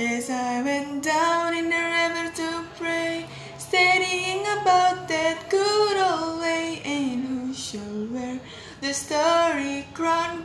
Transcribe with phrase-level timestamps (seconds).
[0.00, 3.26] As I went down in the river to pray,
[3.58, 8.38] studying about that good old way, and who shall wear
[8.80, 10.44] the starry crown?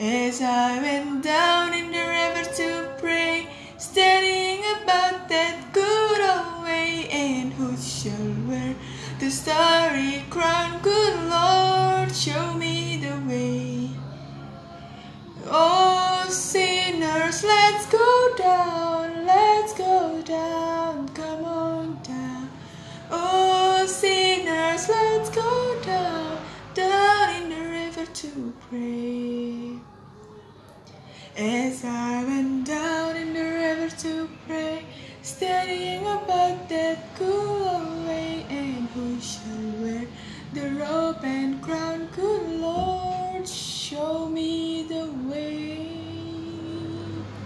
[0.00, 3.46] As I went down in the river to pray,
[3.76, 8.74] studying about that good old way, and who shall wear
[9.18, 10.80] the starry crown?
[10.80, 13.90] Good Lord, show me the way.
[15.44, 15.69] Oh,
[31.40, 34.84] As I went down in the river to pray,
[35.22, 37.29] studying about that good